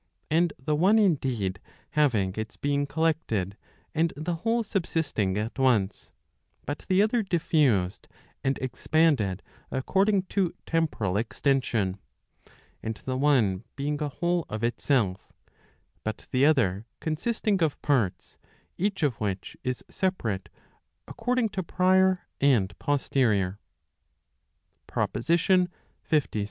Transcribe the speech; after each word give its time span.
And 0.31 0.51
the 0.57 0.75
one 0.75 0.97
indeed 0.97 1.59
having 1.91 2.33
its 2.35 2.57
being 2.57 2.87
collected, 2.87 3.55
and 3.93 4.11
the 4.17 4.37
whole 4.37 4.63
subsisting 4.63 5.37
at 5.37 5.59
once, 5.59 6.09
but 6.65 6.87
the 6.89 7.03
other 7.03 7.21
diffused, 7.21 8.07
and 8.43 8.57
expanded 8.63 9.43
according 9.69 10.23
to 10.23 10.55
temporal 10.65 11.17
extension. 11.17 11.99
And 12.81 12.95
the 13.05 13.15
one 13.15 13.63
being 13.75 14.01
a 14.01 14.09
whole 14.09 14.47
of 14.49 14.63
itself, 14.63 15.31
but 16.03 16.25
the 16.31 16.47
other 16.47 16.87
consisting 16.99 17.61
of 17.61 17.79
parts, 17.83 18.37
each 18.79 19.03
of 19.03 19.19
which 19.21 19.55
is 19.63 19.83
separate, 19.87 20.49
according 21.07 21.49
to 21.49 21.61
prior 21.61 22.25
and 22.39 22.73
posterior, 22.79 23.59
PROPOSITION 24.87 25.69
LVI. 26.11 26.39